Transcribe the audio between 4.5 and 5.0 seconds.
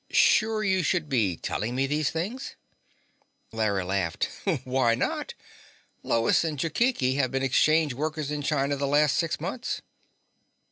"Why